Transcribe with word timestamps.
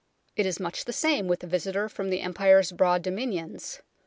It 0.35 0.47
is 0.47 0.59
much 0.59 0.85
the 0.85 0.93
same 0.93 1.27
with 1.27 1.41
the 1.41 1.45
visitor 1.47 1.87
from 1.87 2.09
the 2.09 2.21
Empire's 2.21 2.71
broad 2.71 3.03
Dominions. 3.03 3.81